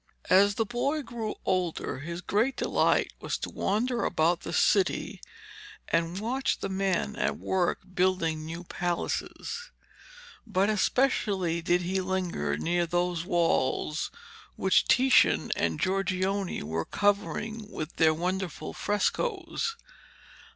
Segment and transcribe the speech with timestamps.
[0.31, 5.21] As the boy grew older, his great delight was to wander about the city
[5.87, 9.69] and watch the men at work building new palaces.
[10.47, 14.09] But especially did he linger near those walls
[14.55, 19.75] which Titian and Giorgione were covering with their wonderful frescoes.